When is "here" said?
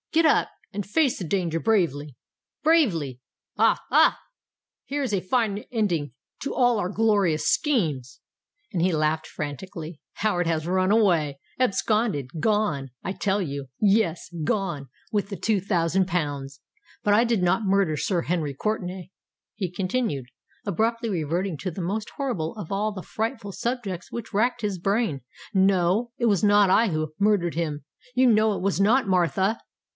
4.85-5.03